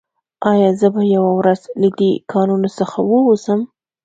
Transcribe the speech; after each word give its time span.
ایا 0.51 0.69
زه 0.79 0.87
به 0.93 1.01
یوه 1.15 1.31
ورځ 1.39 1.61
له 1.81 1.89
دې 1.99 2.11
کانونو 2.31 2.69
څخه 2.79 2.97
ووځم 3.09 3.61